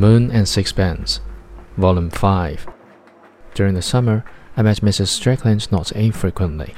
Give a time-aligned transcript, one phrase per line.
[0.00, 1.20] Moon and Sixpence,
[1.76, 2.66] Volume 5.
[3.52, 4.24] During the summer,
[4.56, 5.08] I met Mrs.
[5.08, 6.74] Strickland not infrequently.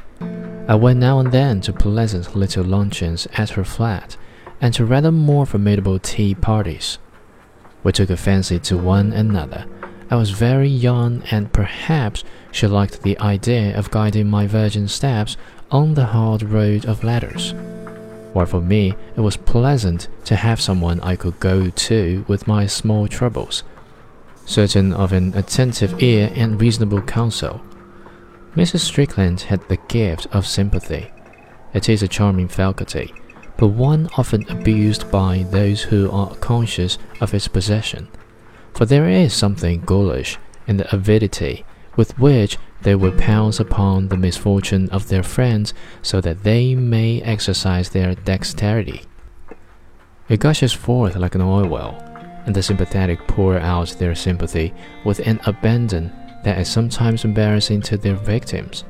[0.67, 4.17] I went now and then to pleasant little luncheons at her flat,
[4.61, 6.99] and to rather more formidable tea parties.
[7.85, 9.67] We took a fancy to one another.
[10.11, 15.37] I was very young, and perhaps she liked the idea of guiding my virgin steps
[15.71, 17.55] on the hard road of letters
[18.33, 22.67] while for me it was pleasant to have someone I could go to with my
[22.67, 23.63] small troubles,
[24.45, 27.61] certain of an attentive ear and reasonable counsel.
[28.57, 28.81] Mrs.
[28.81, 31.11] Strickland had the gift of sympathy.
[31.73, 33.15] It is a charming faculty,
[33.57, 38.09] but one often abused by those who are conscious of its possession,
[38.75, 41.65] for there is something ghoulish in the avidity
[41.97, 47.23] with which they will pounce upon the misfortune of their friends so that they may
[47.23, 49.03] exercise their dexterity.
[50.29, 51.95] It gushes forth like an oil well,
[52.47, 54.73] and the sympathetic pour out their sympathy
[55.05, 56.13] with an abandon
[56.45, 58.85] that is sometimes embarrassing to their victims.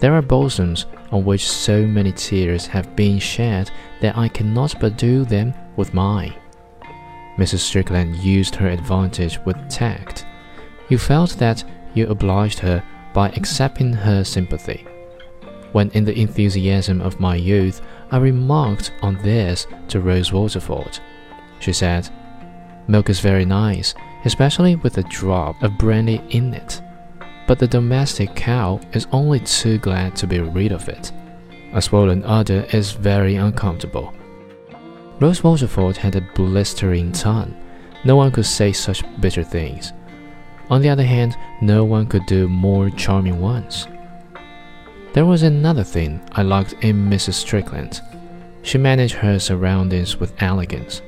[0.00, 3.70] There are bosoms on which so many tears have been shed
[4.00, 6.34] that I cannot but do them with mine.
[7.36, 7.58] Mrs.
[7.58, 10.26] Strickland used her advantage with tact.
[10.88, 11.64] You felt that
[11.96, 14.86] you obliged her by accepting her sympathy.
[15.72, 20.98] When in the enthusiasm of my youth, I remarked on this to Rose Waterford.
[21.58, 22.08] She said,
[22.88, 26.80] Milk is very nice, especially with a drop of brandy in it.
[27.46, 31.12] But the domestic cow is only too glad to be rid of it.
[31.72, 34.14] A swollen udder is very uncomfortable.
[35.20, 37.56] Rose Waterford had a blistering tongue.
[38.04, 39.92] No one could say such bitter things.
[40.68, 43.86] On the other hand, no one could do more charming ones.
[45.12, 47.34] There was another thing I liked in Mrs.
[47.34, 48.00] Strickland.
[48.62, 51.02] She managed her surroundings with elegance.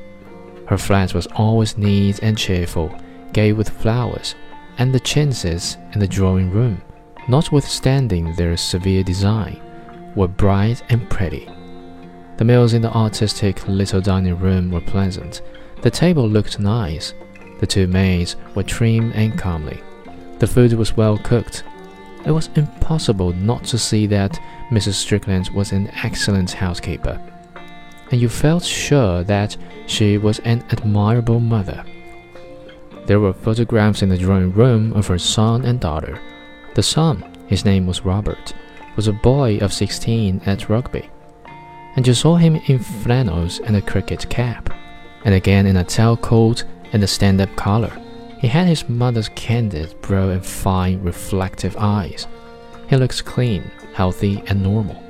[0.67, 2.95] Her flat was always neat and cheerful,
[3.33, 4.35] gay with flowers,
[4.79, 6.81] and the chintzes in the drawing room,
[7.29, 9.61] notwithstanding their severe design,
[10.15, 11.49] were bright and pretty.
[12.37, 15.43] The meals in the artistic little dining room were pleasant.
[15.83, 17.13] The table looked nice,
[17.59, 19.81] the two maids were trim and comely.
[20.39, 21.65] The food was well cooked.
[22.25, 24.39] It was impossible not to see that
[24.71, 24.95] Mrs.
[24.95, 27.21] Strickland was an excellent housekeeper,
[28.11, 31.85] and you felt sure that she was an admirable mother.
[33.07, 36.21] There were photographs in the drawing room of her son and daughter.
[36.75, 38.53] The son, his name was Robert,
[38.97, 41.09] was a boy of sixteen at Rugby,
[41.97, 44.71] and you saw him in flannels and a cricket cap,
[45.25, 47.93] and again in a tail coat and a stand up collar.
[48.41, 52.27] He had his mother's candid brow and fine, reflective eyes.
[52.89, 53.63] He looks clean,
[53.95, 55.03] healthy, and normal.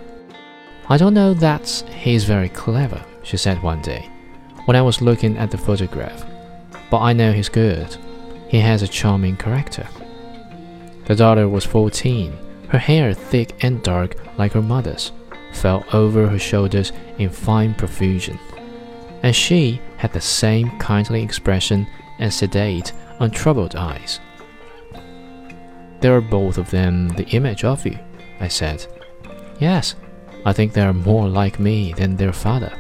[0.88, 4.08] I don't know that he's very clever, she said one day,
[4.64, 6.24] when I was looking at the photograph,
[6.90, 7.96] but I know he's good.
[8.48, 9.86] He has a charming character.
[11.04, 12.32] The daughter was 14.
[12.68, 15.12] Her hair, thick and dark like her mother's,
[15.52, 18.38] fell over her shoulders in fine profusion
[19.22, 21.86] and she had the same kindly expression
[22.18, 24.20] and sedate, untroubled eyes.
[26.00, 27.98] They are both of them the image of you,
[28.40, 28.86] I said.
[29.58, 29.96] Yes,
[30.46, 32.72] I think they are more like me than their father.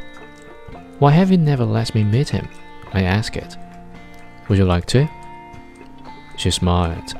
[1.00, 2.48] Why have you never let me meet him?
[2.92, 3.56] I asked it.
[4.48, 5.08] Would you like to?
[6.36, 7.14] She smiled.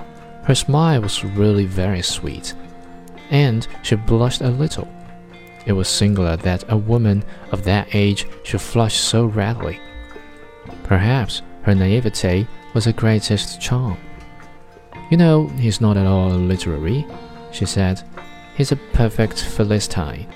[0.44, 2.54] Her smile was really very sweet,
[3.30, 4.88] and she blushed a little.
[5.66, 9.80] It was singular that a woman of that age should flush so readily.
[10.88, 13.98] Perhaps her naivete was her greatest charm.
[15.10, 17.06] You know, he's not at all literary,
[17.52, 18.02] she said.
[18.56, 20.26] He's a perfect Philistine.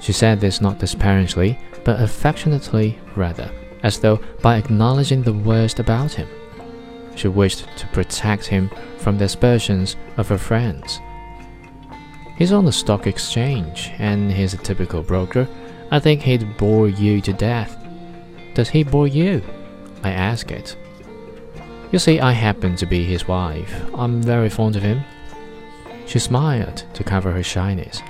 [0.00, 3.50] She said this not disparagingly, but affectionately rather,
[3.82, 6.28] as though by acknowledging the worst about him.
[7.16, 11.00] She wished to protect him from the aspersions of her friends.
[12.36, 15.48] He's on the stock exchange, and he's a typical broker.
[15.90, 17.83] I think he'd bore you to death.
[18.54, 19.42] Does he bore you?
[20.02, 20.76] I ask it.
[21.90, 23.72] You see, I happen to be his wife.
[23.94, 25.02] I'm very fond of him.
[26.06, 28.02] She smiled to cover her shyness,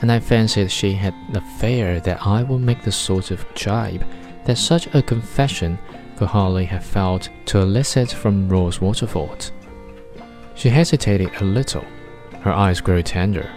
[0.00, 4.04] and I fancied she had the fear that I would make the sort of jibe
[4.46, 5.78] that such a confession
[6.16, 9.50] could hardly have felt to elicit from Rose Waterford.
[10.54, 11.84] She hesitated a little.
[12.40, 13.50] Her eyes grew tender.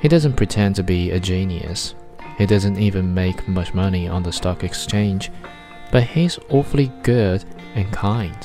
[0.00, 1.94] He doesn't pretend to be a genius.
[2.42, 5.30] He doesn't even make much money on the stock exchange,
[5.92, 7.44] but he's awfully good
[7.76, 8.36] and kind.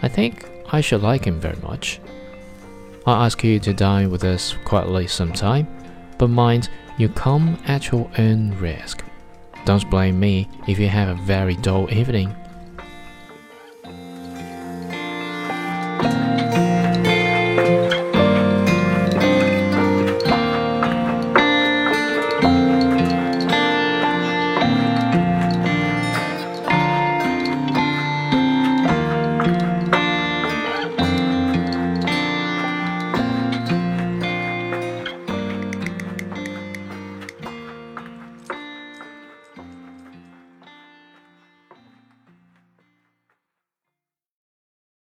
[0.00, 2.00] I think I should like him very much.
[3.04, 5.66] I'll ask you to dine with us quietly sometime,
[6.18, 6.68] but mind
[6.98, 9.02] you come at your own risk.
[9.64, 12.32] Don't blame me if you have a very dull evening